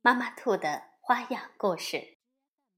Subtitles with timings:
[0.00, 2.18] 妈妈兔的花样故事，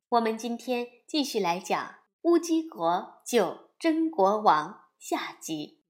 [0.08, 5.84] 我们今天继续来讲乌鸡国救真国王下集。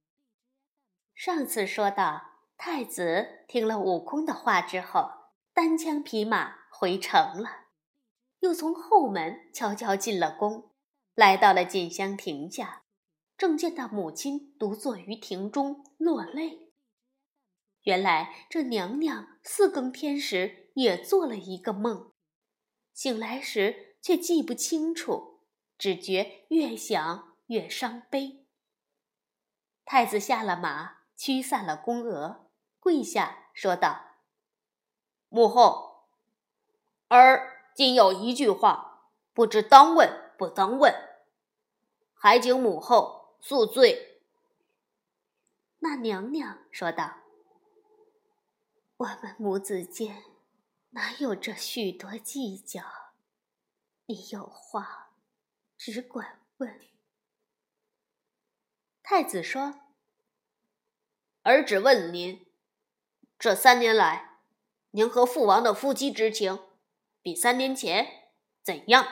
[1.14, 2.20] 上次说到，
[2.56, 5.08] 太子听了悟空的话之后，
[5.54, 7.68] 单枪匹马回城了，
[8.40, 10.72] 又从后门悄悄进了宫，
[11.14, 12.82] 来到了锦香亭下，
[13.38, 16.72] 正见到母亲独坐于亭中落泪。
[17.84, 22.13] 原来这娘娘四更天时也做了一个梦，
[22.93, 25.40] 醒来时却记不清楚，
[25.77, 28.46] 只觉越想越伤悲。
[29.85, 34.16] 太子下了马，驱散了宫娥，跪下说道
[35.29, 36.07] ：“母后，
[37.09, 40.95] 儿今有一句话，不知当问不当问，
[42.15, 44.23] 还请母后恕罪。”
[45.82, 47.16] 那娘娘说道。
[48.99, 50.23] 我们母子间
[50.91, 52.83] 哪有这许多计较？
[54.07, 55.13] 你有话
[55.77, 56.80] 只管问。
[59.02, 59.83] 太子说
[61.43, 62.46] ：“儿只问您，
[63.38, 64.41] 这三年来，
[64.91, 66.59] 您和父王的夫妻之情，
[67.22, 69.06] 比三年前怎样？”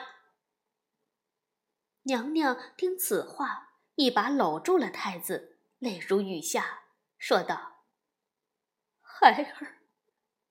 [2.03, 6.83] 娘娘听此话，一把搂住了太子，泪如雨下，
[7.17, 7.85] 说道
[8.99, 9.77] ：“孩儿。”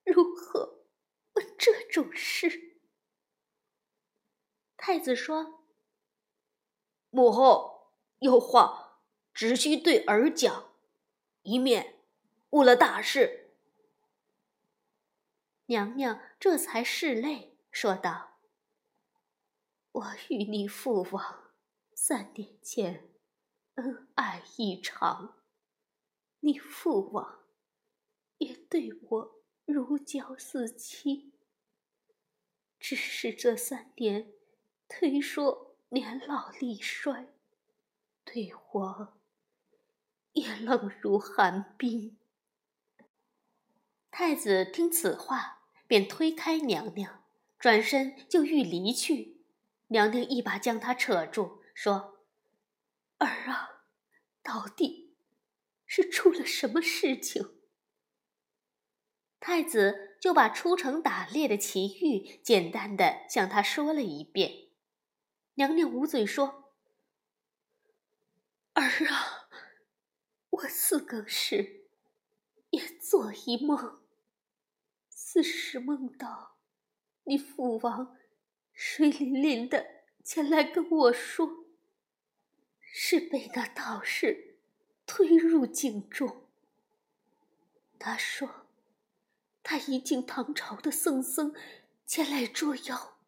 [0.05, 0.78] 如何
[1.39, 2.81] 问这种事？
[4.77, 5.63] 太子说
[7.11, 10.73] ：“母后有话只需对儿讲，
[11.43, 12.03] 以免
[12.51, 13.55] 误了大事。”
[15.67, 18.41] 娘娘这才拭泪说道
[19.93, 21.53] ：“我与你父王
[21.95, 23.13] 三年前
[23.75, 25.37] 恩爱异常，
[26.41, 27.45] 你父王
[28.39, 29.38] 也对我。”
[29.73, 31.31] 如胶似漆，
[32.81, 34.33] 只是这三年，
[34.89, 37.29] 推说年老力衰，
[38.25, 39.19] 对我
[40.33, 42.17] 也冷如寒冰。
[44.11, 47.23] 太子听此话，便推开娘娘，
[47.59, 49.43] 转身就欲离去。
[49.89, 52.25] 娘娘一把将他扯住，说
[53.19, 53.85] ：“儿啊，
[54.43, 55.15] 到底
[55.85, 57.57] 是出了什么事情？”
[59.41, 64.69] 太子就把出城打猎的奇遇简单的向他说了一遍。
[65.55, 66.73] 娘娘捂嘴说
[68.75, 69.49] ：“儿啊，
[70.51, 71.87] 我四更时
[72.71, 74.03] 也做一梦，
[75.09, 76.57] 似是梦到
[77.25, 78.17] 你父王
[78.73, 81.65] 水淋淋的前来跟我说，
[82.81, 84.59] 是被那道士
[85.07, 86.49] 推入井中。
[88.01, 88.67] 他说。”
[89.71, 91.55] 他一敬唐朝的僧僧
[92.07, 93.19] 前来捉妖，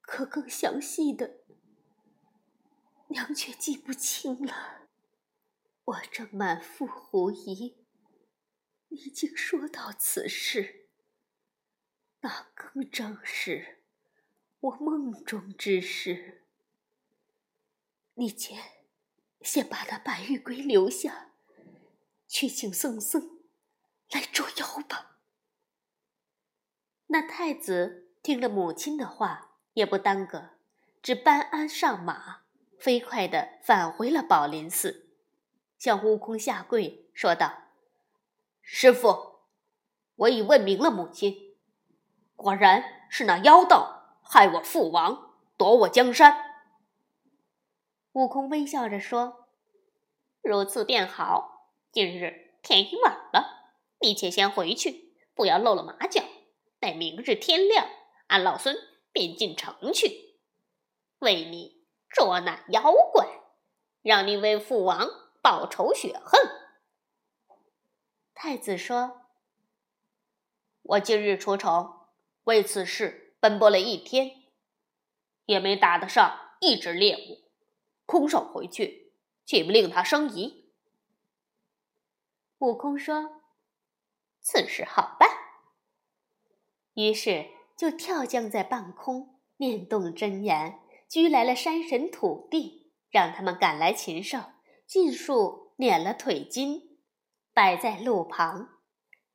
[0.00, 1.44] 可更详细的，
[3.10, 4.88] 娘却记不清了。
[5.84, 7.76] 我正满腹狐疑，
[8.88, 10.88] 你竟说到此事，
[12.22, 13.84] 那更正是
[14.58, 16.42] 我梦中之事。
[18.14, 18.56] 你且
[19.42, 21.30] 先把那白玉龟留下，
[22.26, 23.33] 去请僧僧。
[24.14, 25.16] 来捉妖吧！
[27.08, 30.50] 那太子听了母亲的话，也不耽搁，
[31.02, 32.42] 只搬鞍上马，
[32.78, 35.10] 飞快地返回了宝林寺，
[35.78, 37.64] 向悟空下跪说道
[38.62, 39.40] ：“师傅，
[40.14, 41.56] 我已问明了母亲，
[42.36, 46.36] 果然是那妖道害我父王，夺我江山。”
[48.14, 49.48] 悟空微笑着说
[50.40, 53.53] ：“如此便好，今日天已晚了。”
[54.00, 56.22] 你且先回去，不要露了马脚。
[56.78, 57.88] 待明日天亮，
[58.26, 58.76] 俺老孙
[59.10, 60.36] 便进城去，
[61.20, 63.26] 为你捉拿妖怪，
[64.02, 65.08] 让你为父王
[65.40, 66.40] 报仇雪恨。
[68.34, 69.22] 太子说
[70.82, 72.00] ：“我今日出城，
[72.44, 74.42] 为此事奔波了一天，
[75.46, 77.48] 也没打得上一只猎物，
[78.04, 79.14] 空手回去，
[79.46, 80.70] 岂不令他生疑？”
[82.60, 83.33] 悟空说。
[84.44, 85.28] 此事好办。
[86.92, 87.46] 于是
[87.76, 94.38] 就跳降在半空，念动真言，拘来了山神土地，让他们赶来禽兽，
[94.86, 97.00] 尽数碾了腿筋，
[97.54, 98.68] 摆在路旁。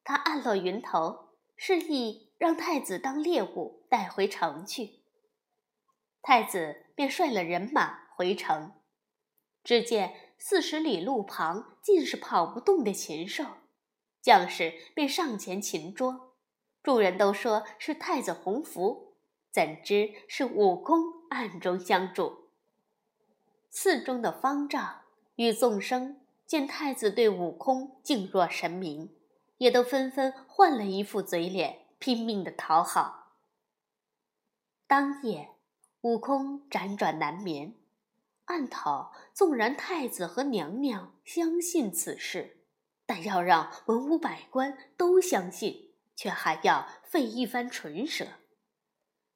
[0.04, 5.04] 他按落云头，示意让太子当猎物带回城去。
[6.22, 8.74] 太子便率了人马回城，
[9.64, 13.46] 只见四十里路旁尽是跑不动的禽兽，
[14.22, 16.36] 将士便上前擒捉。
[16.82, 19.16] 众人都说是太子洪福，
[19.52, 22.50] 怎知是悟空暗中相助。
[23.70, 25.02] 寺中的方丈
[25.36, 29.14] 与众生见太子对悟空敬若神明，
[29.58, 33.34] 也都纷纷换了一副嘴脸，拼命的讨好。
[34.88, 35.52] 当夜，
[36.02, 37.76] 悟空辗转难眠，
[38.46, 42.59] 暗讨纵然太子和娘娘相信此事，
[43.10, 45.88] 但要让文武百官都相信。
[46.20, 48.26] 却还要费一番唇舌，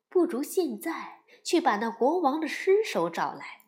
[0.10, 3.62] 不如现在去把那国王的尸首找来，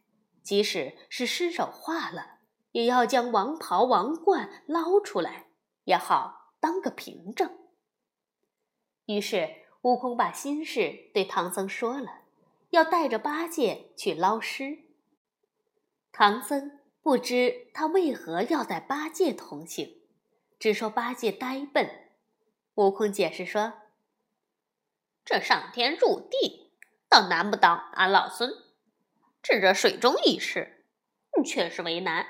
[0.43, 2.39] 即使是尸首化了，
[2.73, 5.47] 也要将王袍王冠捞出来，
[5.85, 7.57] 也好当个凭证。
[9.05, 9.49] 于是，
[9.83, 12.23] 悟空把心事对唐僧说了，
[12.71, 14.79] 要带着八戒去捞尸。
[16.11, 20.01] 唐僧不知他为何要带八戒同行，
[20.57, 22.09] 只说八戒呆笨。
[22.73, 23.73] 悟空解释说
[25.23, 26.73] ：“这上天入地，
[27.07, 28.49] 倒难不倒俺老孙；
[29.43, 30.83] 至这水中一事，
[31.45, 32.25] 却是为难。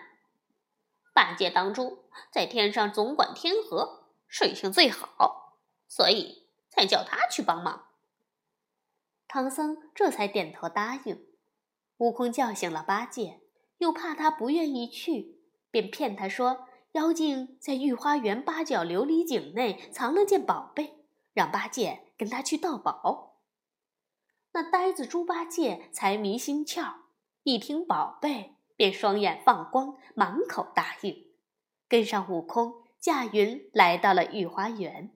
[1.13, 5.57] 八戒当初在天上总管天河，水性最好，
[5.87, 7.91] 所以才叫他去帮忙。”
[9.29, 11.25] 唐僧这才点头答应。
[11.95, 13.39] 悟空叫醒了八戒，
[13.85, 15.37] 又怕他不愿意去，
[15.69, 16.67] 便骗他说。
[16.93, 21.03] 妖精在御花园八角琉璃井内藏了件宝贝，
[21.33, 23.41] 让八戒跟他去盗宝。
[24.53, 26.93] 那呆子猪八戒财迷心窍，
[27.43, 31.27] 一听宝贝便双眼放光，满口答应，
[31.89, 35.11] 跟上悟空驾云来到了御花园。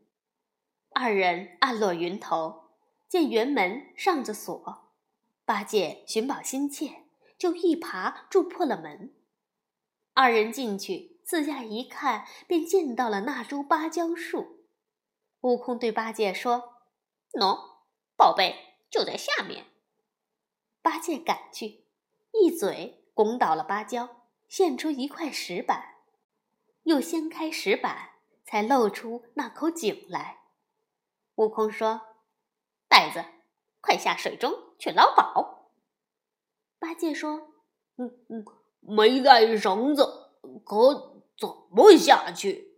[0.94, 2.72] 二人按落云头，
[3.08, 4.92] 见园门上着锁，
[5.46, 7.06] 八戒寻宝心切，
[7.40, 9.16] 就一爬住破了门。
[10.14, 11.18] 二人进去。
[11.30, 14.66] 四下一看，便见到了那株芭蕉树。
[15.42, 16.82] 悟空对八戒说
[17.40, 17.84] ：“喏，
[18.16, 19.68] 宝贝就在下面。”
[20.82, 21.86] 八戒赶去，
[22.32, 25.98] 一嘴拱倒了芭蕉，现出一块石板，
[26.82, 28.14] 又掀开石板，
[28.44, 30.46] 才露出那口井来。
[31.36, 32.02] 悟空说
[32.90, 33.24] ：“呆子，
[33.82, 35.59] 快下水中去捞宝。”
[36.80, 37.52] 八戒说
[37.98, 38.46] ：“嗯嗯，
[38.80, 40.06] 没带绳子，
[40.66, 41.08] 可。”
[41.40, 42.76] 怎么下去？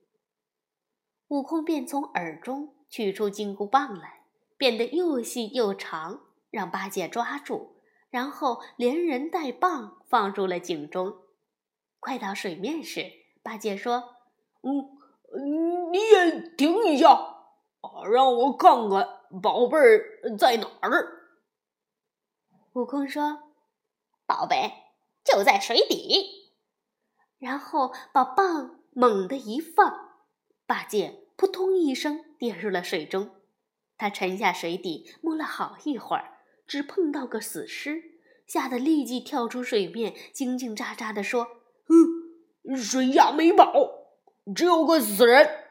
[1.29, 4.21] 悟空便从耳中取出金箍棒来，
[4.55, 6.21] 变得又细又长，
[6.51, 7.77] 让八戒抓住，
[8.11, 11.23] 然后连人带棒放入了井中。
[11.99, 13.11] 快到水面时，
[13.41, 14.17] 八戒说
[14.61, 17.07] ：“嗯，你也停一下，
[18.11, 19.07] 让我看看
[19.41, 21.31] 宝贝儿在哪儿。”
[22.73, 23.50] 悟空说
[24.31, 24.71] ：“宝贝
[25.25, 26.53] 就在水底。”
[27.37, 30.23] 然后把棒猛地一放，
[30.65, 33.35] 八戒扑通一声跌入了水中。
[33.97, 41.47] 他沉下水底，摸了好一会儿，只碰到个死尸，吓得立即跳出水面，惊惊喳喳地说
[41.89, 43.73] ：“嗯，水下没宝，
[44.55, 45.65] 只有个死人。”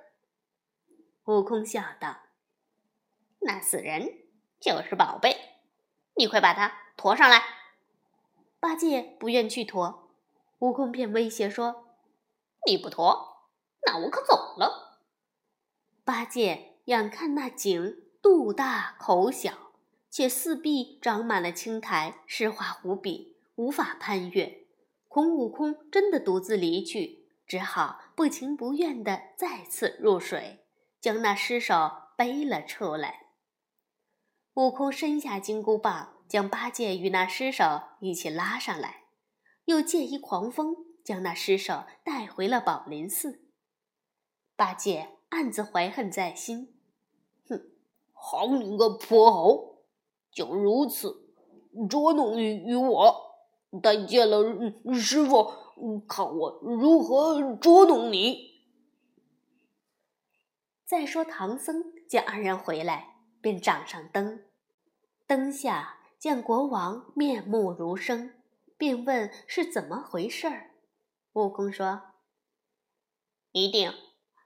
[1.26, 2.18] 悟空笑道
[3.42, 4.08] ：“那死人
[4.60, 5.36] 就是宝贝，
[6.14, 7.42] 你快把他驮上来。”
[8.60, 10.10] 八戒不愿去驮。
[10.58, 11.86] 悟空便威胁说
[12.68, 13.46] ：“你不驮，
[13.86, 15.00] 那我可走了。”
[16.04, 19.72] 八戒眼看那井肚大口小，
[20.10, 24.66] 且四壁长满了青苔，湿滑无比，无法攀越。
[25.08, 30.66] 恐悟空真的独自离去，只好不情不愿地再次入水，
[31.00, 33.28] 将那尸首背了出来。
[34.54, 39.02] 悟空伸下金箍棒，将八戒与那尸首一起拉上来。
[39.64, 43.42] 又借一狂风，将那尸首带回了宝林寺。
[44.54, 46.74] 八戒暗自怀恨在心，
[47.48, 47.60] 哼，
[48.12, 49.84] 好你个泼猴，
[50.30, 51.34] 就如此
[51.88, 53.36] 捉弄于于我。
[53.82, 54.42] 待见了
[54.94, 55.52] 师傅，
[56.08, 58.64] 看我如何捉弄你。
[60.84, 64.44] 再说唐僧见二人回来，便掌上灯，
[65.28, 68.34] 灯下见国王面目如生。
[68.76, 70.70] 便问是怎么回事儿？
[71.34, 72.00] 悟空说
[73.52, 73.92] ：“一定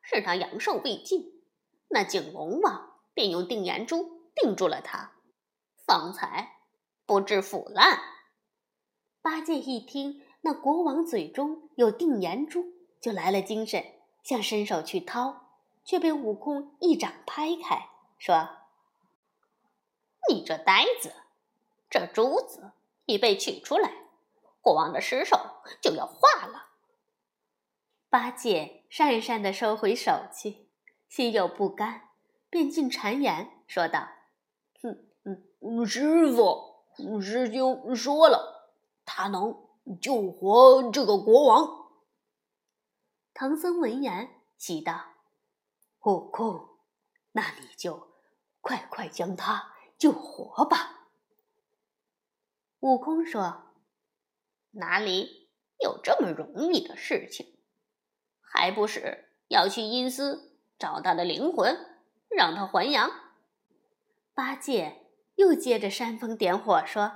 [0.02, 1.40] 是他阳寿未尽，
[1.86, 5.12] 那井龙王便用定颜珠定住了他，
[5.86, 6.56] 方才
[7.06, 8.00] 不致腐烂。
[9.22, 12.64] 八戒一听那国王嘴中有定颜珠，
[13.00, 13.84] 就来了精神，
[14.24, 15.46] 想伸手去掏，
[15.84, 17.88] 却被悟空一掌拍开，
[18.18, 18.48] 说
[20.28, 21.12] ：“你这呆子，
[21.94, 22.72] 这珠子
[23.06, 23.88] 已被取出来，
[24.60, 25.38] 国王的尸首
[25.80, 26.70] 就要化了。”
[28.10, 30.66] 八戒讪讪地收回手去，
[31.08, 32.08] 心有不甘，
[32.50, 34.08] 便进谗言说道
[34.82, 38.72] ：“哼，嗯，师傅，师兄说了，
[39.04, 39.64] 他能
[40.00, 41.92] 救活这个国王。”
[43.32, 45.00] 唐僧闻言喜道
[46.06, 46.70] ：“悟空，
[47.30, 48.08] 那你就
[48.60, 50.90] 快快将他救活吧。”
[52.84, 53.62] 悟空说
[54.72, 55.48] ：“哪里
[55.82, 57.46] 有这么容易的事情？”
[58.44, 61.78] 还不是要去阴司找他的灵魂，
[62.28, 63.10] 让他还阳。
[64.34, 64.98] 八戒
[65.34, 67.10] 又接着煽风点火说：“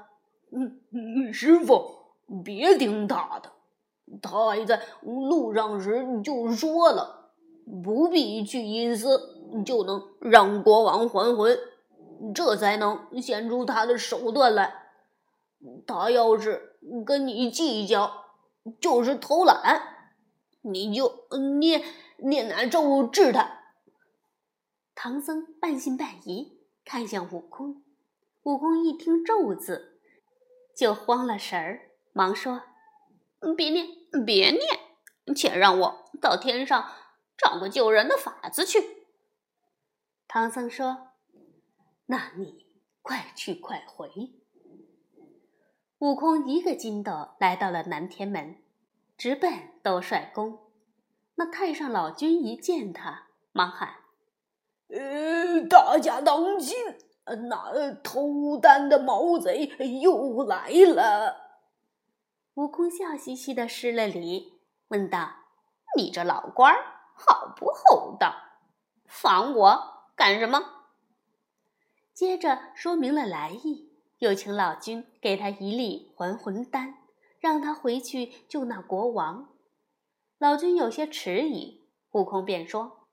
[0.57, 3.53] 嗯嗯，师傅别听他的，
[4.23, 7.35] 他还在路上时就说了，
[7.85, 11.59] 不必去阴司就能让国王还魂，
[12.35, 14.87] 这才能显出他的手段来。
[15.87, 18.25] 他要是跟你计较，
[18.81, 19.97] 就是偷懒。”
[20.63, 21.29] 你就
[21.61, 21.83] 念
[22.19, 23.61] 念那咒治他。
[24.95, 27.85] 唐僧半信半疑，看向悟空。
[28.43, 30.01] 悟空一听“咒”字，
[30.77, 32.63] 就慌了神儿，忙说
[33.57, 33.87] ：“别念，
[34.27, 36.91] 别念，且让我到天上
[37.37, 39.07] 找个救人的法子去。”
[40.27, 41.13] 唐僧说
[42.07, 42.67] ：“那你
[43.01, 44.11] 快去快回。”
[45.99, 48.57] 悟空一个筋斗来到了南天门。
[49.17, 49.53] 直奔
[49.83, 50.61] 兜率宫，
[51.35, 53.97] 那太上老君一见他，忙喊
[54.91, 56.77] ：“呃，大家当心，
[57.49, 61.49] 那偷丹的毛贼又来了。”
[62.55, 65.33] 悟空笑嘻嘻的施了礼，问道
[65.99, 66.81] ：“你这老官儿
[67.17, 68.33] 好不厚道，
[69.05, 70.85] 防我干什么？”
[72.15, 73.88] 接着说明了来意，
[74.19, 76.99] 又请老君给他一粒还魂丹。
[77.41, 79.57] 让他回去救那国王。
[80.39, 83.09] 老君有些迟疑，悟空便说：“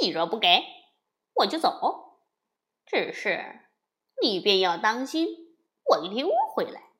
[0.00, 0.62] 你若不给，
[1.34, 2.20] 我就走。
[2.86, 3.68] 只是
[4.22, 5.26] 你便要当心，
[5.84, 6.90] 我溜回来，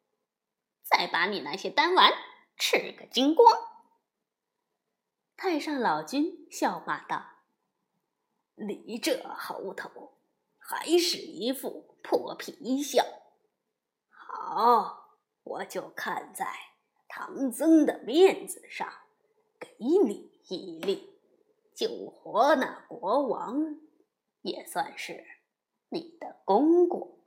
[0.82, 2.12] 再把你那些丹丸
[2.56, 3.56] 吃个精光。”
[5.37, 7.25] 太上老君笑骂道
[8.56, 10.18] ：“你这猴头，
[10.71, 13.05] 还是一副破皮相。
[14.09, 14.99] 好。”
[15.43, 16.47] 我就看在
[17.09, 18.87] 唐僧的面子上，
[19.59, 19.69] 给
[20.05, 21.19] 你一粒，
[21.75, 23.81] 救活那国王，
[24.43, 25.25] 也算是
[25.89, 27.19] 你的功果。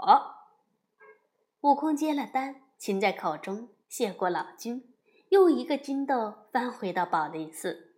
[1.62, 4.94] 悟空接了丹，噙在口中，谢过老君，
[5.30, 7.96] 又一个筋斗翻回到宝林寺。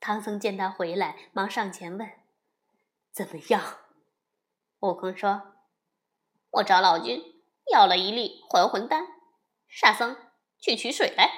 [0.00, 2.08] 唐僧见他回来，忙上前问
[3.12, 3.62] ：“怎么样？”
[4.80, 5.54] 悟空说
[6.50, 7.42] ：“我找老君
[7.72, 9.06] 要了一粒还魂丹。”
[9.68, 10.16] 沙僧，
[10.58, 11.30] 去取水来。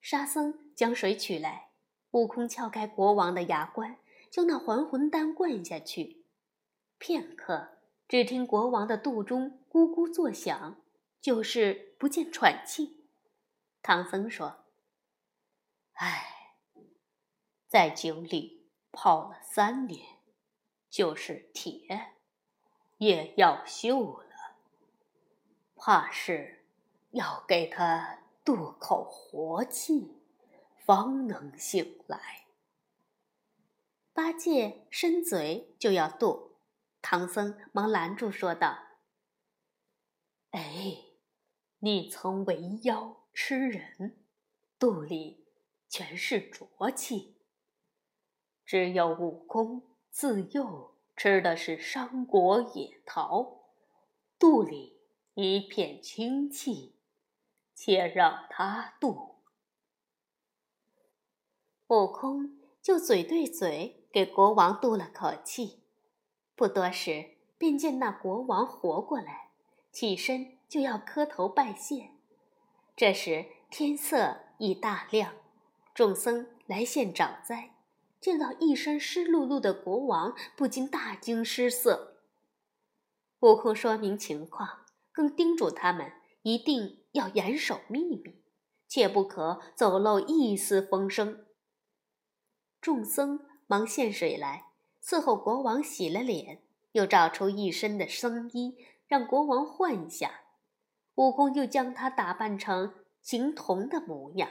[0.00, 1.70] 沙僧将水取来，
[2.12, 3.98] 悟空撬开国王的牙关，
[4.30, 6.24] 将那还魂丹灌下去。
[6.98, 10.82] 片刻，只听国王的肚中咕咕作响，
[11.20, 13.08] 就是不见喘气。
[13.82, 14.66] 唐僧说
[15.94, 16.56] ：“唉，
[17.66, 20.19] 在井里泡了三年，
[20.90, 22.12] 就是铁
[22.98, 24.56] 也要锈了，
[25.76, 26.58] 怕是……”
[27.12, 30.16] 要给他渡口活气，
[30.76, 32.46] 方能醒来。
[34.12, 36.52] 八戒伸嘴就要渡，
[37.02, 38.78] 唐僧忙拦住，说道
[40.52, 40.98] ：“哎，
[41.80, 44.24] 你曾为妖吃人，
[44.78, 45.48] 肚里
[45.88, 47.40] 全是浊气。
[48.64, 53.62] 只有悟空自幼吃的是商果野桃，
[54.38, 54.98] 肚里
[55.34, 56.94] 一片清气。”
[57.82, 59.36] 且让他渡。
[61.86, 65.80] 悟空就嘴对嘴给国王渡了口气，
[66.54, 69.48] 不多时，便见那国王活过来，
[69.90, 72.10] 起身就要磕头拜谢。
[72.94, 75.32] 这时天色已大亮，
[75.94, 77.70] 众僧来献找灾，
[78.20, 82.22] 见到一身湿漉漉的国王，不禁大惊失色。
[83.40, 86.12] 悟空说明情况，更叮嘱他们
[86.42, 86.98] 一定。
[87.12, 88.44] 要严守秘密，
[88.86, 91.44] 切不可走漏一丝风声。
[92.80, 94.66] 众僧忙献水来，
[95.02, 96.62] 伺候国王洗了脸，
[96.92, 98.76] 又找出一身的僧衣，
[99.08, 100.42] 让国王换下。
[101.16, 104.48] 悟空又将他打扮成形童的模样。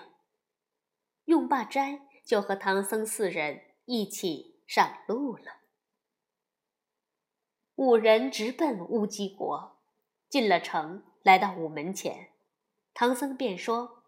[1.24, 5.62] 用罢斋，就和唐僧四人一起上路了。
[7.74, 9.80] 五人直奔乌鸡国，
[10.30, 12.32] 进了城，来到午门前，
[12.94, 14.04] 唐僧便说：“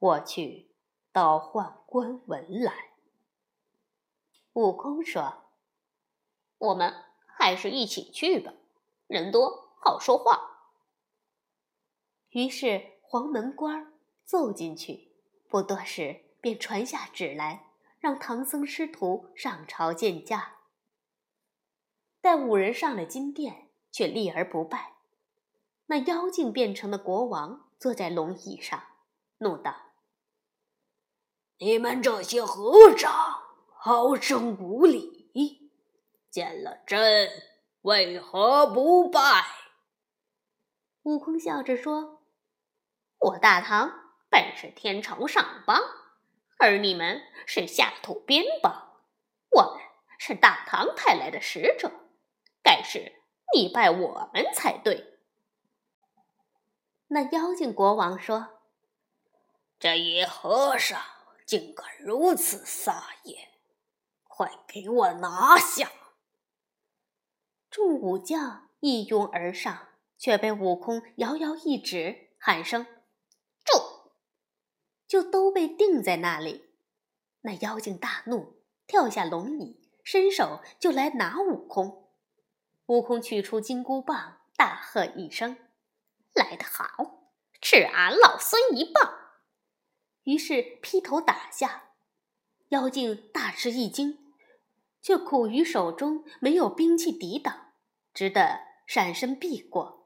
[0.00, 0.70] 我去
[1.12, 2.92] 倒换官文来。”
[4.54, 5.50] 悟空说。
[6.56, 6.94] 我们
[7.26, 8.54] 还是一起去吧，
[9.06, 10.72] 人多好说话。
[12.30, 13.92] 于是黄门官
[14.24, 15.12] 奏进去，
[15.46, 17.66] 不多时便传下旨来，
[17.98, 20.56] 让唐僧师徒上朝见驾。
[22.20, 24.96] 待五人上了金殿，却立而不拜。
[25.86, 28.82] 那妖精变成的国王坐在龙椅上，
[29.38, 29.74] 怒道
[31.58, 33.10] ：“你们这些和尚，
[33.74, 35.60] 好生无礼！”
[36.30, 37.28] 见了朕，
[37.80, 39.44] 为何不拜？
[41.02, 42.22] 悟空笑着说
[43.18, 43.90] ：“我大唐
[44.28, 45.80] 本是天朝上邦，
[46.60, 49.00] 而你们是下土边邦，
[49.50, 49.80] 我们
[50.18, 51.90] 是大唐派来的使者，
[52.62, 53.22] 该是
[53.54, 55.18] 你拜我们才对。”
[57.08, 58.60] 那妖精国王说
[59.80, 61.00] ：“这野和尚
[61.44, 63.48] 竟敢如此撒野，
[64.22, 65.90] 快给我拿下！”
[67.68, 69.88] 众武将一拥而上，
[70.18, 72.90] 却被悟空遥遥一指，喊声“住”，
[75.10, 76.70] 就都被定在那里。
[77.40, 82.08] 那妖精大怒，跳下龙椅，伸手就来拿悟空。
[82.86, 85.56] 悟空取出金箍棒，大喝一声
[86.32, 87.24] ：“来得好，
[87.60, 89.18] 吃俺老孙一棒！”
[90.22, 91.90] 于是劈头打下。
[92.68, 94.16] 妖精大吃一惊。
[95.02, 97.72] 却苦于手中没有兵器抵挡，
[98.12, 99.99] 只得闪身避过，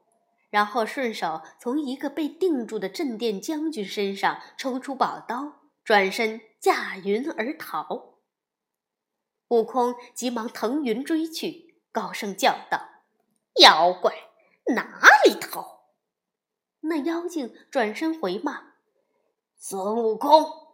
[0.55, 8.19] 然后顺手从一个被定住的镇殿将军身上抽出宝刀，转身驾云而逃。
[9.49, 12.79] 悟空急忙腾云追去，高声叫道
[13.59, 14.13] ：“妖怪，
[14.73, 15.89] 哪里逃？”
[16.87, 18.75] 那妖精转身回骂
[19.59, 20.69] ：“孙悟空，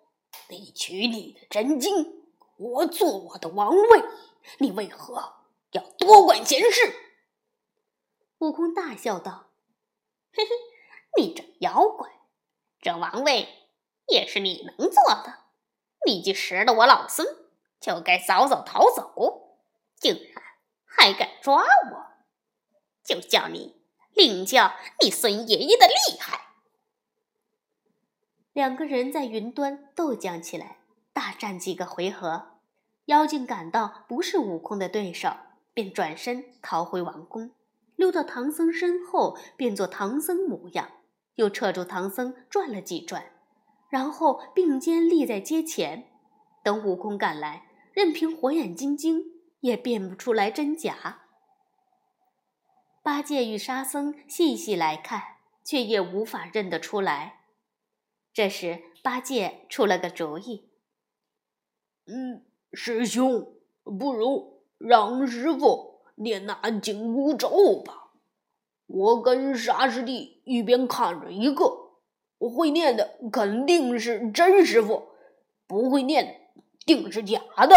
[0.48, 2.22] 你取你的真经。”
[2.56, 4.04] 我做我的王位，
[4.60, 5.38] 你为何
[5.72, 6.94] 要多管闲事？
[8.38, 9.48] 悟空大笑道
[10.34, 10.52] ：“嘿嘿，
[11.18, 12.10] 你这妖怪，
[12.80, 13.48] 这王位
[14.08, 15.40] 也是你能做的。
[16.06, 17.28] 你既识了我老孙，
[17.80, 19.60] 就该早早逃走。
[19.96, 20.44] 竟然
[20.86, 22.06] 还敢抓我，
[23.04, 23.82] 就叫你
[24.14, 26.48] 领教你孙爷爷的厉害。”
[28.54, 30.80] 两个人在云端斗将起来，
[31.14, 32.60] 大战几个回合。
[33.06, 35.30] 妖精感到不是悟空的对手，
[35.74, 37.52] 便转身逃回王宫，
[38.02, 40.90] 溜到唐僧身后，变作唐僧模样，
[41.36, 43.32] 又扯住唐僧转了几转，
[43.92, 46.12] 然后并肩立在街前。
[46.64, 49.22] 等悟空赶来，任凭火眼金睛
[49.60, 51.28] 也辨不出来真假。
[53.04, 55.22] 八戒与沙僧细细来看，
[55.64, 57.42] 却也无法认得出来。
[58.34, 60.72] 这时，八戒出了个主意
[62.10, 68.12] ：“嗯。”师兄，不如让师傅念那紧箍咒吧。
[68.88, 71.92] 我跟沙师弟一边看着一个，
[72.40, 75.10] 我会念的肯定是真师傅，
[75.66, 77.76] 不会念的定是假的。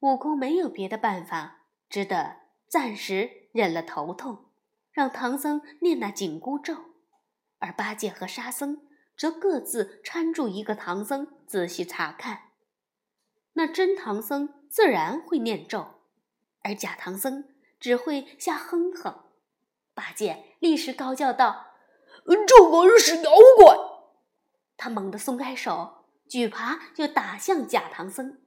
[0.00, 2.36] 悟空没有别的办法，只得
[2.68, 4.46] 暂时忍了头痛，
[4.90, 6.74] 让唐僧念那紧箍咒，
[7.58, 8.82] 而八戒和沙僧
[9.16, 12.50] 则各自搀住一个唐僧，仔细查看。
[13.52, 15.86] 那真唐僧自然会念咒，
[16.64, 17.44] 而假唐僧
[17.78, 19.26] 只会瞎哼哼。
[19.94, 21.76] 八戒立时高叫道
[22.26, 23.76] ：“这个是妖怪！”
[24.76, 28.40] 他猛地松开手，举耙就打向假唐僧。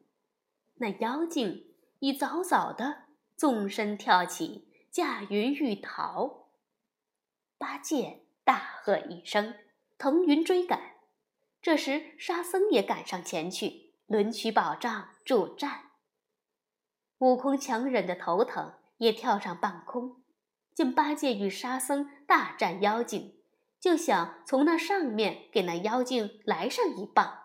[0.76, 3.04] 那妖精已早早的
[3.38, 6.50] 纵身跳起，驾云欲逃。
[7.58, 9.56] 八戒大喝一声，
[9.98, 10.96] 腾云追赶。
[11.62, 13.94] 这时沙僧也赶上前去。
[14.08, 15.87] 抡起宝杖助战，
[17.20, 20.22] 悟空强忍着头疼，也跳上半空，
[20.74, 23.36] 见八戒与沙僧大战妖精，
[23.80, 27.40] 就想从那上面给那妖精来上一棒。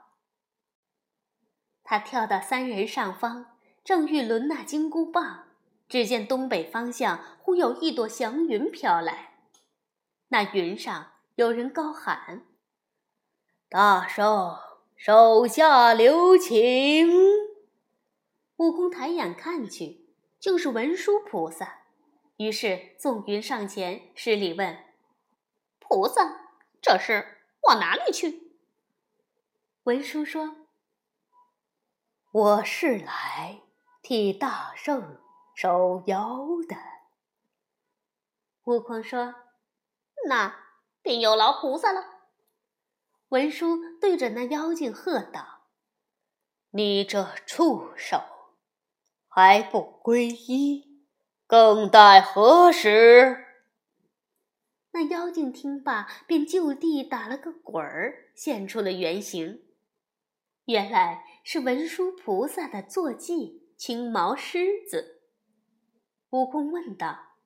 [1.82, 5.44] 他跳到三人上方，正欲抡那金箍棒，
[5.88, 9.34] 只见东北方向忽有一朵祥云飘来，
[10.28, 12.42] 那云上有人高喊
[13.68, 14.58] ：“大圣！”
[14.96, 17.31] 手下留情。
[18.62, 21.82] 悟空抬眼看去，竟是文殊菩萨。
[22.36, 24.84] 于是纵云上前施礼问
[25.80, 28.52] ：“菩萨，这是往哪里去？”
[29.82, 30.68] 文殊说
[32.30, 33.62] ：“我是来
[34.00, 35.20] 替大圣
[35.56, 36.76] 收妖的。”
[38.62, 39.34] 悟空说
[40.28, 40.54] ：“那
[41.02, 42.28] 便有劳菩萨了。”
[43.30, 45.64] 文殊对着那妖精喝道
[46.70, 48.22] ：“你这畜生，
[49.34, 51.00] 还不皈依，
[51.46, 53.46] 更待何时？”
[54.92, 59.62] 那妖精听罢，便就地打了个滚儿，现出了原形。
[60.66, 65.22] 原来是文殊菩萨的坐骑青毛狮子。
[66.28, 67.38] 悟空问道：“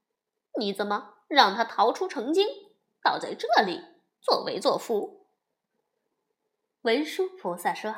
[0.58, 2.44] 你怎么让他逃出成精，
[3.00, 3.80] 倒在这里
[4.20, 5.28] 作威作福？”
[6.82, 7.94] 文殊菩萨说：“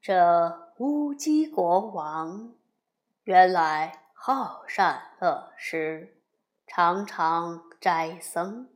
[0.00, 2.54] 这乌鸡国王
[3.22, 6.20] 原来好善恶施，
[6.66, 8.68] 常常斋僧。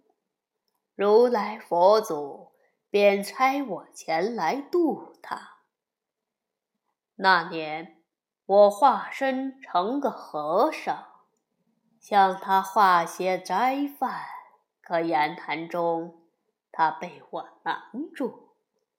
[0.95, 2.53] 如来佛祖
[2.90, 5.57] 便差我前来度他。
[7.16, 8.01] 那年
[8.45, 11.09] 我化身成个和尚，
[11.99, 14.21] 向他化些斋饭，
[14.81, 16.23] 可言谈中。”
[16.71, 17.83] 他被我难
[18.14, 18.51] 住，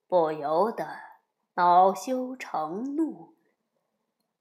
[0.09, 1.06] 不由得
[1.57, 3.33] 恼羞成怒，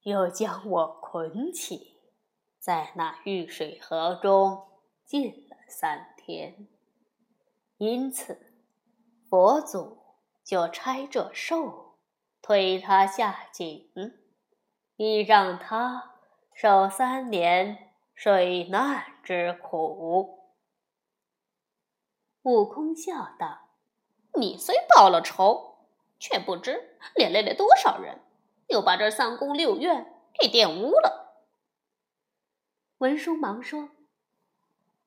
[0.02, 1.96] 又将我捆起，
[2.58, 4.66] 在那玉水河中
[5.06, 6.68] 浸了三天。
[7.78, 8.52] 因此，
[9.30, 9.96] 佛祖
[10.44, 11.96] 就差这兽
[12.42, 13.88] 推他下井，
[14.96, 16.16] 以让他
[16.52, 20.38] 受三年水难之苦。
[22.42, 23.70] 悟空笑道
[24.38, 25.75] ：“你虽报了仇，
[26.18, 28.20] 却不知连累了多少人，
[28.68, 30.06] 又把这三宫六院
[30.38, 31.44] 给玷污了。”
[32.98, 33.90] 文殊忙说：“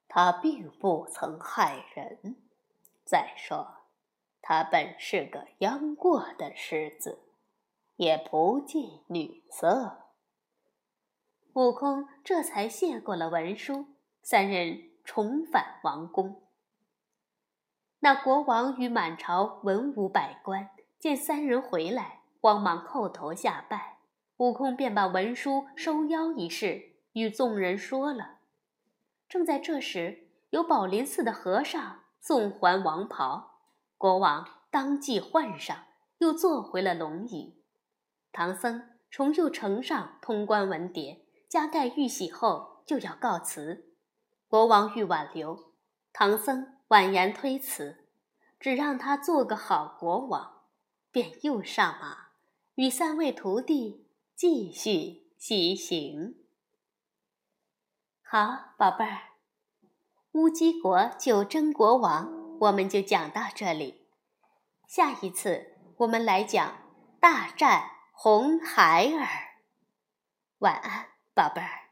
[0.07, 2.35] 他并不曾害人。
[3.03, 3.87] 再说，
[4.41, 7.19] 他本是个央过的狮子，
[7.95, 10.11] 也不近女色。”
[11.53, 13.87] 悟空这才谢过了文殊，
[14.21, 16.43] 三人重返王宫。
[18.01, 23.99] 那国王与满朝文武百官见三人回来，慌忙叩头下拜。
[24.37, 28.39] 悟空便把文书收妖一事与众人说了。
[29.27, 33.61] 正在这时，有宝林寺的和尚送还王袍，
[33.97, 35.85] 国王当即换上，
[36.19, 37.61] 又坐回了龙椅。
[38.31, 43.93] 唐僧重又呈上通关文牒，加盖玉玺后就要告辞。
[44.47, 45.73] 国王欲挽留，
[46.11, 46.75] 唐僧。
[46.89, 48.07] 婉言推辞，
[48.59, 50.58] 只让他做个好国王，
[51.11, 52.29] 便又上马，
[52.75, 56.35] 与三位徒弟继续西行。
[58.21, 59.21] 好，宝贝儿，
[60.33, 64.07] 乌鸡国九真国王，我们就讲到这里。
[64.87, 66.77] 下一次我们来讲
[67.19, 69.27] 大战红孩儿。
[70.59, 71.88] 晚安，宝贝儿。